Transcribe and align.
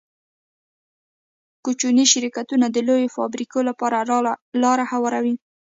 کوچني 1.63 2.05
شرکتونه 2.13 2.65
د 2.69 2.77
لویو 2.87 3.13
فابریکو 3.15 3.59
لپاره 3.69 3.97
لاره 4.63 4.83
هواروي. 4.91 5.33